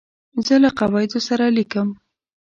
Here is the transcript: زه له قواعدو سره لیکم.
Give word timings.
زه 0.45 0.55
له 0.63 0.69
قواعدو 0.79 1.19
سره 1.27 1.45
لیکم. 1.57 1.87